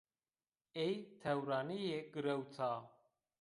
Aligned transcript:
Ey 0.83 0.95
tewranîye 1.21 1.99
girewta 2.13 2.69